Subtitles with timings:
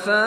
[0.00, 0.20] افاء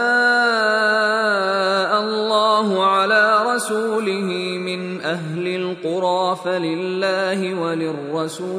[2.02, 4.30] الله على رسوله
[4.60, 8.54] من أهل القرى فلله وللرسول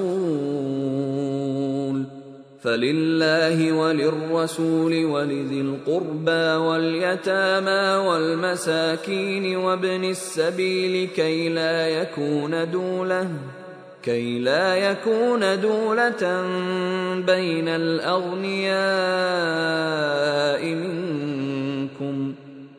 [2.63, 13.29] فلله وللرسول ولذي القربى واليتامى والمساكين وابن السبيل كي لا يكون دوله
[14.03, 16.43] كي لا يكون دولة
[17.27, 18.75] بين الأغنياء
[20.75, 21.04] منكم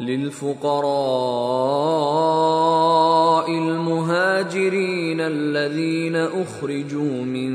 [0.00, 1.74] للفقراء
[3.50, 7.54] المهاجرين الذين أخرجوا من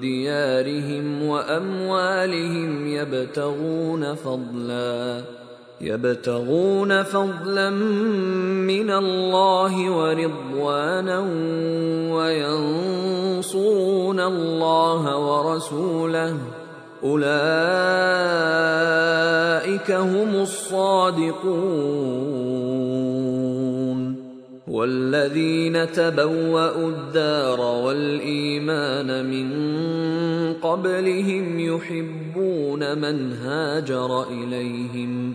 [0.00, 5.22] ديارهم وأموالهم يبتغون فضلا
[5.80, 11.18] يبتغون فضلا من الله ورضوانا
[13.40, 16.36] وينصرون الله ورسوله.
[17.04, 17.30] أولئك
[19.90, 21.80] هم الصادقون.
[24.68, 29.50] والذين تبوأوا الدار والإيمان من
[30.54, 35.34] قبلهم يحبون من هاجر إليهم.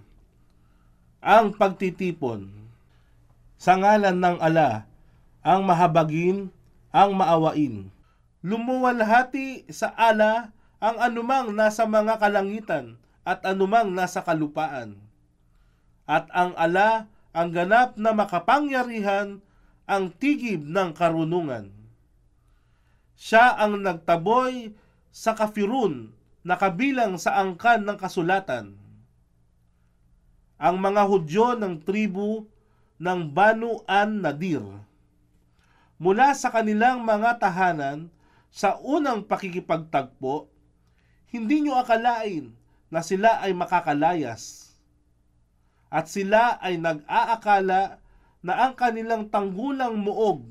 [1.21, 2.49] Ang pagtitipon
[3.61, 4.89] Sa ngalan ng ala,
[5.45, 6.49] ang mahabagin,
[6.89, 7.93] ang maawain.
[8.41, 10.49] Lumuwalhati sa ala
[10.81, 14.97] ang anumang nasa mga kalangitan at anumang nasa kalupaan.
[16.09, 17.05] At ang ala
[17.37, 19.45] ang ganap na makapangyarihan
[19.85, 21.69] ang tigib ng karunungan.
[23.13, 24.73] Siya ang nagtaboy
[25.13, 28.80] sa kafirun na kabilang sa angkan ng kasulatan.
[30.61, 32.45] Ang mga Hudyo ng tribu
[33.01, 34.61] ng Banu an Nadir.
[35.97, 38.13] Mula sa kanilang mga tahanan
[38.53, 40.45] sa unang pakikipagtagpo,
[41.33, 42.53] hindi nyo akalain
[42.93, 44.77] na sila ay makakalayas.
[45.89, 47.97] At sila ay nag-aakala
[48.45, 50.45] na ang kanilang tanggulang muog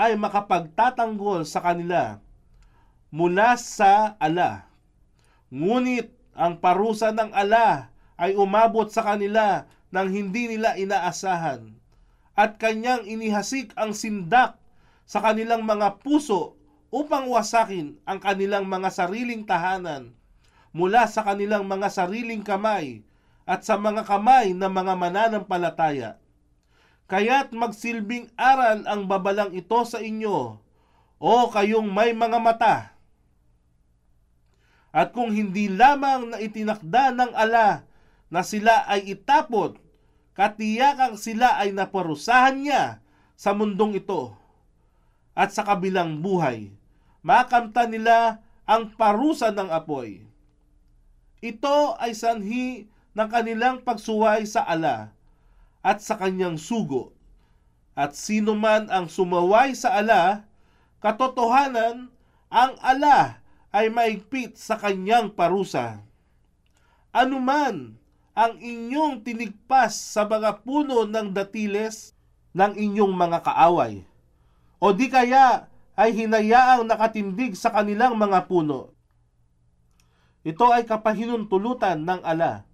[0.00, 2.24] ay makapagtatanggol sa kanila
[3.12, 4.64] mula sa ala.
[5.52, 7.89] Ngunit ang parusa ng ala
[8.20, 11.72] ay umabot sa kanila nang hindi nila inaasahan
[12.36, 14.60] at kanyang inihasik ang sindak
[15.08, 16.60] sa kanilang mga puso
[16.92, 20.12] upang wasakin ang kanilang mga sariling tahanan
[20.70, 23.02] mula sa kanilang mga sariling kamay
[23.48, 26.10] at sa mga kamay ng mga mananampalataya.
[27.10, 30.62] Kaya't magsilbing aral ang babalang ito sa inyo,
[31.18, 32.94] o kayong may mga mata.
[34.94, 37.89] At kung hindi lamang na itinakda ng ala
[38.30, 39.76] na sila ay itapot,
[40.38, 43.02] katiyakang sila ay naparusahan niya
[43.34, 44.38] sa mundong ito.
[45.34, 46.70] At sa kabilang buhay,
[47.26, 50.22] makamta nila ang parusa ng apoy.
[51.42, 52.86] Ito ay sanhi
[53.18, 55.10] ng kanilang pagsuway sa ala
[55.82, 57.10] at sa kanyang sugo.
[57.98, 60.46] At sino man ang sumaway sa ala,
[61.02, 62.12] katotohanan,
[62.52, 63.42] ang ala
[63.74, 66.02] ay maigpit sa kanyang parusa.
[67.10, 67.99] Anuman
[68.40, 72.16] ang inyong tinigpas sa mga puno ng datiles
[72.56, 74.00] ng inyong mga kaaway,
[74.80, 78.96] o di kaya ay hinayaang nakatindig sa kanilang mga puno.
[80.40, 82.64] Ito ay kapahinuntulutan ng ala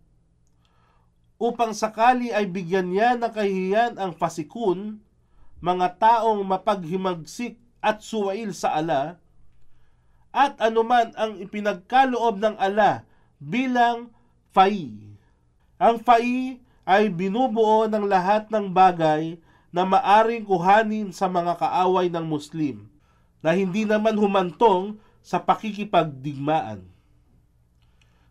[1.36, 5.02] upang sakali ay bigyan niya ng kahihiyan ang pasikun,
[5.58, 9.18] mga taong mapaghimagsik at suwail sa ala,
[10.30, 13.02] at anuman ang ipinagkaloob ng ala
[13.42, 14.14] bilang
[14.54, 15.15] fai.
[15.76, 16.56] Ang fai
[16.88, 19.36] ay binubuo ng lahat ng bagay
[19.68, 22.88] na maaring kuhanin sa mga kaaway ng Muslim
[23.44, 26.80] na hindi naman humantong sa pakikipagdigmaan.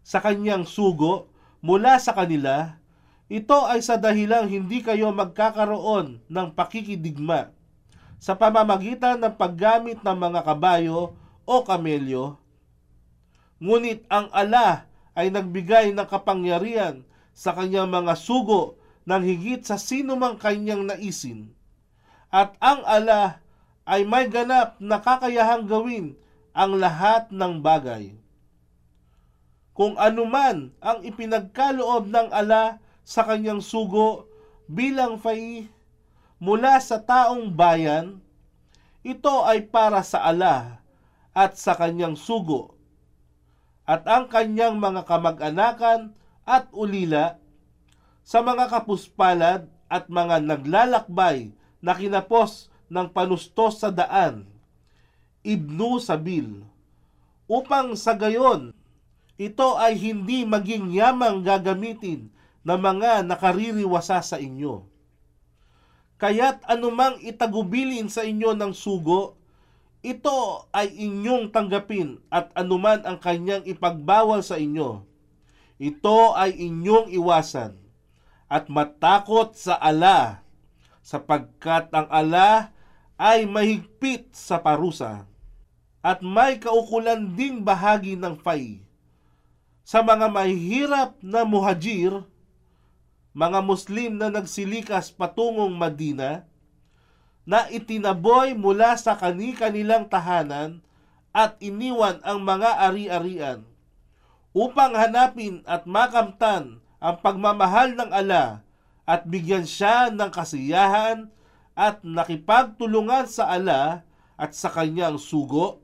[0.02, 1.30] Sa kanyang sugo
[1.62, 2.82] mula sa kanila,
[3.30, 7.54] ito ay sa dahilang hindi kayo magkakaroon ng pakikidigma
[8.18, 11.14] sa pamamagitan ng paggamit ng mga kabayo
[11.46, 12.42] o kamelyo.
[13.62, 20.16] Ngunit ang ala ay nagbigay ng kapangyarihan sa kanyang mga sugo ng higit sa sino
[20.16, 21.52] mang kanyang naisin.
[22.32, 23.44] At ang ala
[23.86, 26.18] ay may ganap na kakayahang gawin
[26.56, 28.16] ang lahat ng bagay.
[29.76, 34.26] Kung anuman ang ipinagkaloob ng ala sa kanyang sugo
[34.72, 35.68] bilang fai
[36.40, 38.24] mula sa taong bayan,
[39.06, 40.82] ito ay para sa ala
[41.36, 42.74] at sa kanyang sugo.
[43.86, 47.42] At ang kanyang mga kamag-anakan at ulila
[48.22, 51.50] sa mga kapuspalad at mga naglalakbay
[51.82, 54.46] na kinapos ng panustos sa daan,
[55.46, 56.66] ibnu sabil,
[57.46, 58.74] upang sa gayon,
[59.38, 62.32] ito ay hindi maging yamang gagamitin
[62.66, 64.86] na mga nakaririwasa sa inyo.
[66.16, 69.38] Kaya't anumang itagubilin sa inyo ng sugo,
[70.06, 75.04] ito ay inyong tanggapin at anuman ang kanyang ipagbawal sa inyo.
[75.76, 77.76] Ito ay inyong iwasan
[78.48, 80.40] at matakot sa ala
[81.04, 82.72] sapagkat ang ala
[83.20, 85.28] ay mahigpit sa parusa
[86.00, 88.80] at may kaukulan ding bahagi ng fay.
[89.84, 92.24] Sa mga mahirap na muhajir,
[93.36, 96.48] mga Muslim na nagsilikas patungong Madina
[97.44, 100.80] na itinaboy mula sa kani-kanilang tahanan
[101.36, 103.75] at iniwan ang mga ari-arian
[104.56, 108.64] upang hanapin at makamtan ang pagmamahal ng ala
[109.04, 111.28] at bigyan siya ng kasiyahan
[111.76, 114.08] at nakipagtulungan sa ala
[114.40, 115.84] at sa kanyang sugo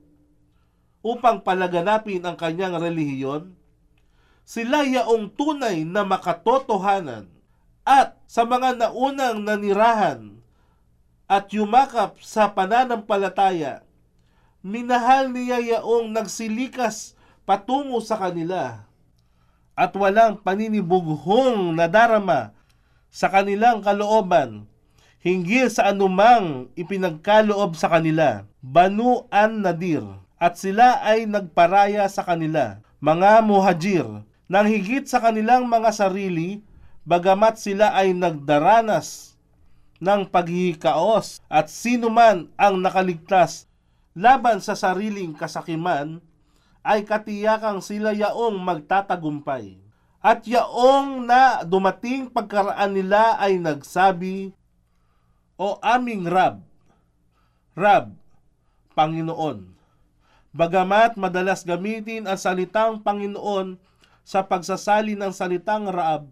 [1.04, 3.58] upang palaganapin ang kanyang relihiyon,
[4.48, 7.28] sila yaong tunay na makatotohanan
[7.84, 10.40] at sa mga naunang nanirahan
[11.28, 13.84] at yumakap sa pananampalataya,
[14.64, 17.20] minahal niya yaong nagsilikas
[17.52, 18.88] patungo sa kanila
[19.76, 22.56] at walang paninibughong nadarama
[23.12, 24.72] sa kanilang kalooban
[25.20, 28.48] hinggil sa anumang ipinagkaloob sa kanila.
[28.64, 30.08] Banu an Nadir
[30.40, 34.08] at sila ay nagparaya sa kanila, mga muhajir,
[34.48, 36.64] nang higit sa kanilang mga sarili,
[37.04, 39.36] bagamat sila ay nagdaranas
[40.00, 43.68] ng paghihikaos at sino man ang nakaligtas
[44.16, 46.24] laban sa sariling kasakiman,
[46.82, 49.78] ay katiyakang sila yaong magtatagumpay.
[50.22, 54.54] At yaong na dumating pagkaraan nila ay nagsabi,
[55.58, 56.62] O aming Rab,
[57.74, 58.14] Rab,
[58.94, 59.72] Panginoon,
[60.52, 63.80] Bagamat madalas gamitin ang salitang Panginoon
[64.28, 66.28] sa pagsasali ng salitang Raab,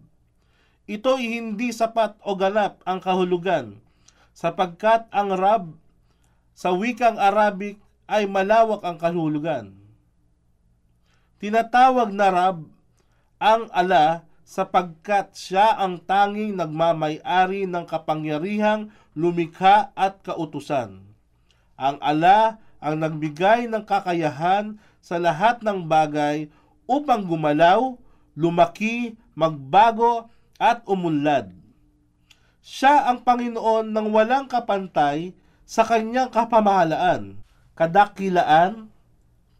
[0.84, 3.80] ito ay hindi sapat o ganap ang kahulugan
[4.36, 5.72] sapagkat ang Rab
[6.52, 9.79] sa wikang Arabic ay malawak ang kahulugan.
[11.40, 12.68] Tinatawag na Rab
[13.40, 21.00] ang ala sapagkat siya ang tanging nagmamay-ari ng kapangyarihang lumikha at kautusan.
[21.80, 26.52] Ang ala ang nagbigay ng kakayahan sa lahat ng bagay
[26.84, 27.96] upang gumalaw,
[28.36, 30.28] lumaki, magbago
[30.60, 31.56] at umunlad.
[32.60, 35.32] Siya ang Panginoon ng walang kapantay
[35.64, 37.40] sa kanyang kapamahalaan,
[37.72, 38.92] kadakilaan,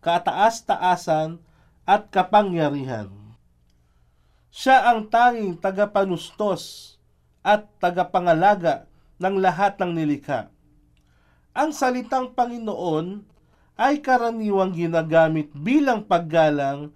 [0.05, 1.41] kataas-taasan
[1.91, 3.11] at kapangyarihan.
[4.55, 6.95] Siya ang tanging tagapanustos
[7.43, 8.87] at tagapangalaga
[9.19, 10.55] ng lahat ng nilikha
[11.51, 13.27] ang salitang Panginoon
[13.75, 16.95] ay karaniwang ginagamit bilang paggalang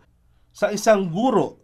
[0.54, 1.58] sa isang guro,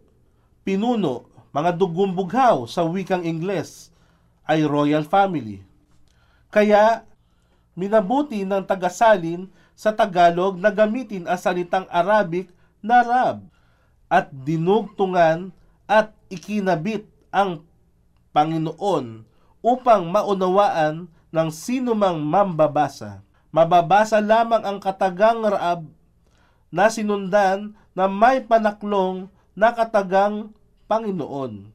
[0.66, 3.94] pinuno, mga dugumbughaw sa wikang Ingles
[4.42, 5.62] ay royal family.
[6.50, 7.06] Kaya,
[7.78, 9.46] minabuti ng tagasalin
[9.78, 13.46] sa Tagalog na gamitin ang salitang Arabic na Rab
[14.10, 15.54] at dinugtungan
[15.86, 17.62] at ikinabit ang
[18.30, 19.26] Panginoon
[19.60, 23.22] upang maunawaan ng sino mang mambabasa.
[23.50, 25.86] Mababasa lamang ang katagang Raab
[26.70, 29.26] na sinundan na may panaklong
[29.58, 30.54] na katagang
[30.86, 31.74] Panginoon.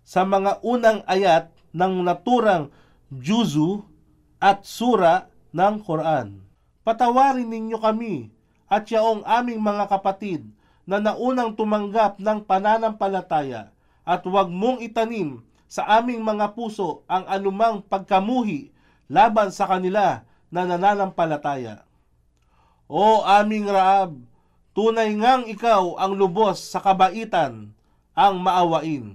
[0.00, 2.72] Sa mga unang ayat ng naturang
[3.12, 3.84] Juzu
[4.40, 6.40] at Sura ng Quran.
[6.80, 8.32] Patawarin ninyo kami
[8.70, 10.46] at yaong aming mga kapatid
[10.86, 13.74] na naunang tumanggap ng pananampalataya
[14.06, 18.70] at huwag mong itanim sa aming mga puso ang anumang pagkamuhi
[19.10, 21.82] laban sa kanila na nananampalataya.
[22.90, 24.18] O aming Raab,
[24.74, 27.70] tunay ngang ikaw ang lubos sa kabaitan,
[28.18, 29.14] ang maawain.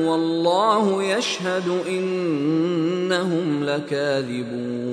[0.00, 4.92] والله يشهد انهم لكاذبون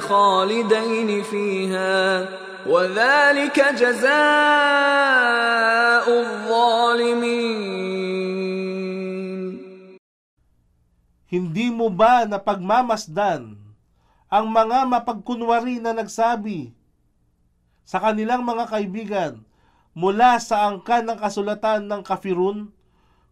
[0.00, 2.28] خالدين فيها
[2.66, 4.16] وذلك جزاء
[6.06, 7.66] الظالمين
[11.26, 13.58] Hindi mo ba napagmamasdan
[14.30, 16.70] ang mga mapagkunwari na nagsabi
[17.82, 19.42] sa kanilang mga kaibigan
[19.90, 22.70] mula sa angkan ng kasulatan ng kafirun,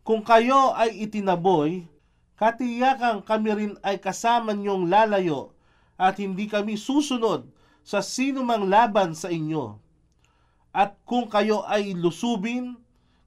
[0.03, 1.87] kung kayo ay itinaboy,
[2.35, 5.55] katiyakang kami rin ay kasama niyong lalayo
[6.00, 7.52] at hindi kami susunod
[7.84, 9.76] sa sino mang laban sa inyo.
[10.72, 12.80] At kung kayo ay lusubin,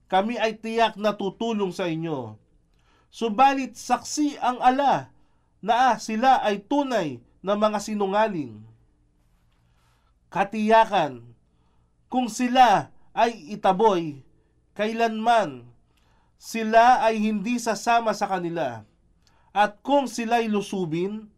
[0.09, 2.33] kami ay tiyak na tutulong sa inyo.
[3.13, 5.13] Subalit saksi ang ala
[5.61, 8.57] na sila ay tunay na mga sinungaling.
[10.33, 11.21] Katiyakan,
[12.09, 14.25] kung sila ay itaboy,
[14.73, 15.69] kailanman
[16.43, 18.83] sila ay hindi sasama sa kanila.
[19.53, 21.32] At kung sila'y lusubin,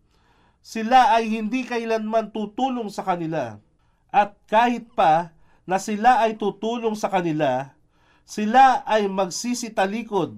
[0.66, 3.62] sila ay hindi kailanman tutulong sa kanila.
[4.10, 5.30] At kahit pa
[5.70, 7.78] na sila ay tutulong sa kanila,
[8.26, 10.34] sila ay magsisitalikod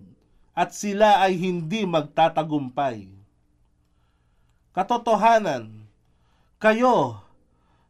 [0.52, 3.08] at sila ay hindi magtatagumpay.
[4.76, 5.88] Katotohanan,
[6.60, 7.24] kayo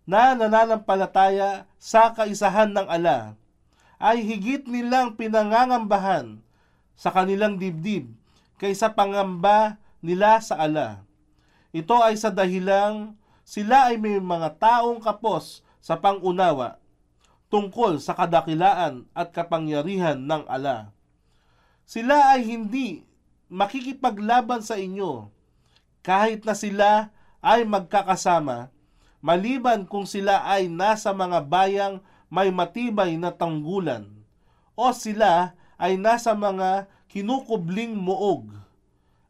[0.06, 3.34] na nananampalataya sa kaisahan ng ala
[3.97, 6.38] ay higit nilang pinangangambahan
[6.93, 8.13] sa kanilang dibdib
[8.62, 11.07] kaysa pangamba nila sa ala.
[11.75, 16.80] Ito ay sa dahilang sila ay may mga taong kapos sa pangunawa
[17.47, 20.91] tungkol sa kadakilaan at kapangyarihan ng ala.
[21.88, 23.08] Sila ay hindi
[23.47, 25.32] makikipaglaban sa inyo
[26.03, 28.67] kahit na sila ay magkakasama
[29.23, 34.08] maliban kung sila ay nasa mga bayang may matibay na tanggulan
[34.75, 38.51] o sila ay nasa mga kinukubling muog.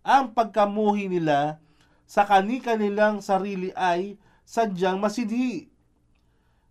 [0.01, 1.61] Ang pagkamuhi nila
[2.07, 4.15] sa kani-kanilang sarili ay
[4.47, 5.67] sadyang masidhi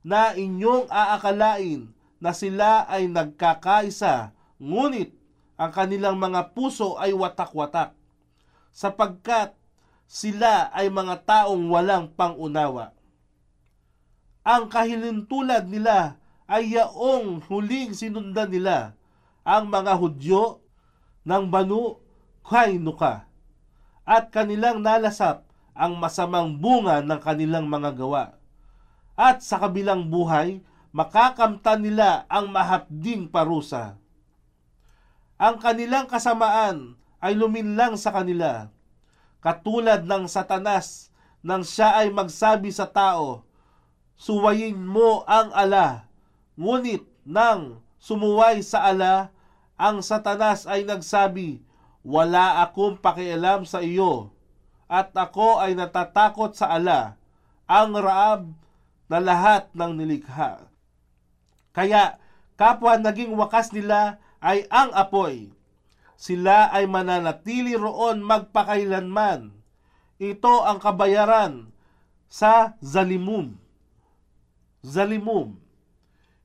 [0.00, 5.12] na inyong aakalain na sila ay nagkakaisa, ngunit
[5.60, 7.92] ang kanilang mga puso ay watak-watak,
[8.72, 9.52] sapagkat
[10.08, 12.96] sila ay mga taong walang pangunawa.
[14.46, 16.16] Ang kahilintulad nila
[16.48, 18.94] ay yaong huling sinundan nila
[19.42, 20.62] ang mga Hudyo
[21.26, 21.98] ng Banu
[22.46, 23.25] Kainuka
[24.06, 25.42] at kanilang nalasap
[25.74, 28.24] ang masamang bunga ng kanilang mga gawa.
[29.18, 30.62] At sa kabilang buhay,
[30.94, 33.98] makakamtan nila ang mahapding parusa.
[35.36, 38.72] Ang kanilang kasamaan ay luminlang sa kanila,
[39.44, 41.12] katulad ng satanas
[41.44, 43.44] nang siya ay magsabi sa tao,
[44.16, 46.08] Suwayin mo ang ala,
[46.56, 49.28] ngunit nang sumuway sa ala,
[49.76, 51.60] ang satanas ay nagsabi,
[52.06, 54.30] Wala akong pakialam sa iyo,
[54.86, 57.18] at ako ay natatakot sa ala,
[57.66, 58.54] ang raab
[59.10, 60.70] na lahat ng nilikha.
[61.74, 62.22] Kaya
[62.54, 65.50] kapwa naging wakas nila ay ang apoy.
[66.14, 69.52] Sila ay mananatili roon magpakailanman.
[70.22, 71.68] Ito ang kabayaran
[72.30, 73.58] sa zalimum.
[74.80, 75.58] Zalimum.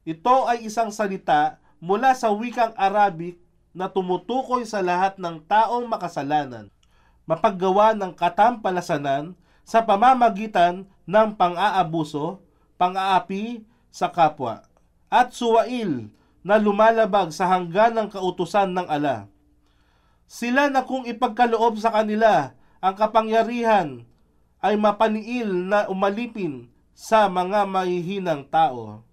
[0.04, 3.41] Ito ay isang salita mula sa wikang Arabic
[3.72, 6.68] na tumutukoy sa lahat ng taong makasalanan,
[7.24, 12.44] mapaggawa ng katampalasanan sa pamamagitan ng pang-aabuso,
[12.76, 14.64] pang-aapi sa kapwa,
[15.08, 19.30] at suwail na lumalabag sa hanggan ng kautusan ng ala.
[20.26, 24.08] Sila na kung ipagkaloob sa kanila ang kapangyarihan
[24.64, 29.06] ay mapaniil na umalipin sa mga mahihinang tao.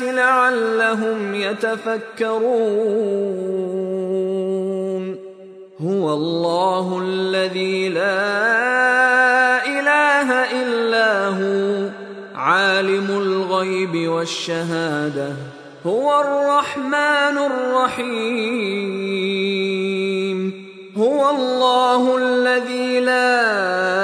[0.00, 2.44] لعلهم يتفكرون.
[5.80, 10.28] هو الله الذي لا إله
[10.62, 11.88] إلا هو
[12.34, 15.32] عالم الغيب والشهادة
[15.86, 18.74] هو الرحمن الرحيم.
[20.96, 24.03] هو الله الذي لا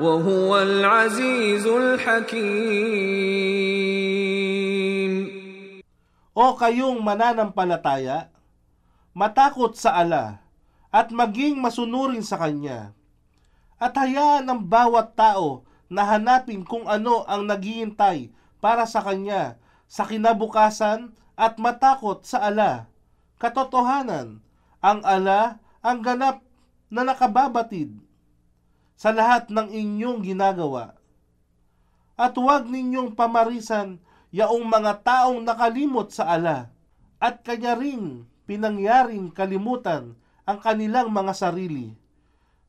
[0.00, 3.16] وهو العزيز الحكيم
[6.36, 8.28] O kayong mananampalataya,
[9.16, 10.44] matakot sa ala
[10.92, 12.92] at maging masunurin sa Kanya.
[13.80, 18.28] At hayaan ang bawat tao na hanapin kung ano ang naghihintay
[18.60, 19.56] para sa Kanya
[19.88, 22.92] sa kinabukasan at matakot sa ala.
[23.40, 24.44] Katotohanan,
[24.84, 26.44] ang ala ang ganap
[26.92, 27.96] na nakababatid
[29.01, 30.93] sa lahat ng inyong ginagawa.
[32.13, 33.97] At huwag ninyong pamarisan
[34.29, 36.69] yaong mga taong nakalimot sa ala
[37.17, 40.13] at kanya rin pinangyaring kalimutan
[40.45, 41.97] ang kanilang mga sarili.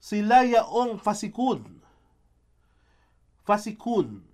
[0.00, 1.84] Sila yaong fasikun.
[3.44, 4.24] Fasikun.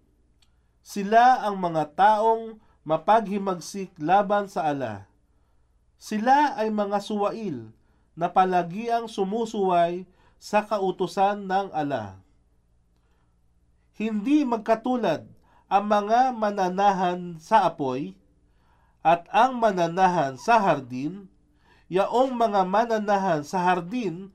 [0.86, 5.10] Sila ang mga taong mapaghimagsik laban sa ala.
[5.98, 7.74] Sila ay mga suwail
[8.14, 10.06] na palagiang sumusuway
[10.38, 12.22] sa kautusan ng ala.
[13.98, 15.26] Hindi magkatulad
[15.66, 18.14] ang mga mananahan sa apoy
[19.02, 21.26] at ang mananahan sa hardin,
[21.90, 24.30] yaong mga mananahan sa hardin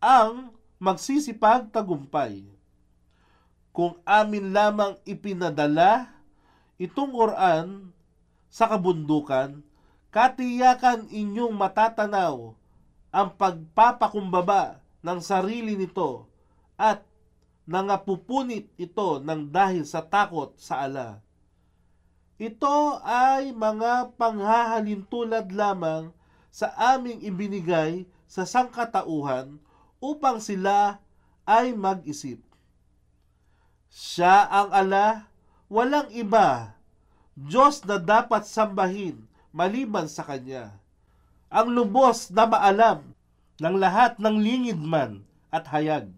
[0.00, 2.44] ang magsisipag tagumpay.
[3.72, 6.12] Kung amin lamang ipinadala
[6.76, 7.92] itong Quran
[8.52, 9.62] sa kabundukan,
[10.10, 12.52] katiyakan inyong matatanaw
[13.14, 16.28] ang pagpapakumbaba ng sarili nito
[16.76, 17.04] at
[17.68, 21.20] nangapupunit ito ng dahil sa takot sa ala.
[22.40, 26.10] Ito ay mga panghahalintulad lamang
[26.48, 29.60] sa aming ibinigay sa sangkatauhan
[30.00, 30.98] upang sila
[31.44, 32.40] ay mag-isip.
[33.90, 35.28] Siya ang ala,
[35.68, 36.78] walang iba,
[37.36, 40.74] Diyos na dapat sambahin maliban sa Kanya.
[41.50, 43.02] Ang lubos na maalam
[43.60, 46.08] ng lahat ng lingid man at hayag.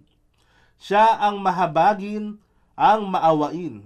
[0.78, 2.38] Siya ang mahabagin,
[2.78, 3.82] ang maawain.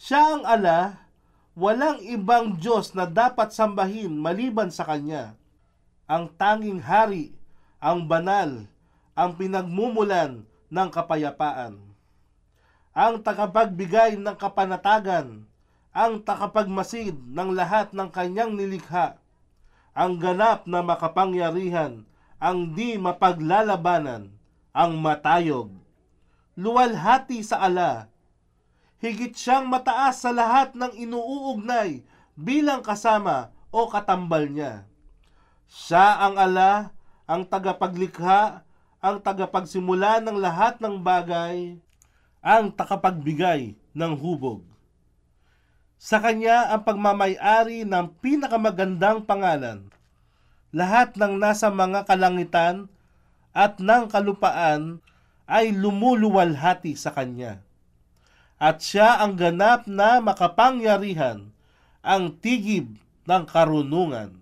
[0.00, 1.04] Siya ang ala,
[1.52, 5.36] walang ibang Diyos na dapat sambahin maliban sa Kanya.
[6.08, 7.36] Ang tanging hari,
[7.78, 8.66] ang banal,
[9.12, 10.42] ang pinagmumulan
[10.72, 11.76] ng kapayapaan.
[12.90, 15.46] Ang tagapagbigay ng kapanatagan,
[15.90, 19.18] ang takapagmasid ng lahat ng kanyang nilikha,
[20.00, 22.08] ang ganap na makapangyarihan,
[22.40, 24.32] ang di mapaglalabanan,
[24.72, 25.76] ang matayog.
[26.56, 28.08] Luwalhati sa ala,
[29.04, 32.00] higit siyang mataas sa lahat ng inuugnay
[32.32, 34.88] bilang kasama o katambal niya.
[35.68, 36.96] Siya ang ala,
[37.28, 38.64] ang tagapaglikha,
[39.04, 41.76] ang tagapagsimula ng lahat ng bagay,
[42.40, 44.64] ang takapagbigay ng hubog.
[46.00, 49.92] Sa kanya ang pagmamayari ng pinakamagandang pangalan.
[50.72, 52.88] Lahat ng nasa mga kalangitan
[53.52, 55.04] at ng kalupaan
[55.44, 57.60] ay lumuluwalhati sa kanya.
[58.56, 61.52] At siya ang ganap na makapangyarihan,
[62.00, 62.96] ang tigib
[63.28, 64.39] ng karunungan.